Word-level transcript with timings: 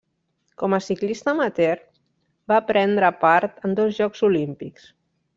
Com 0.61 0.75
a 0.75 0.79
ciclista 0.83 1.29
amateur 1.33 1.83
va 2.53 2.57
prendre 2.69 3.11
part 3.25 3.61
en 3.69 3.77
dos 3.81 3.93
Jocs 3.99 4.23
Olímpics. 4.29 4.89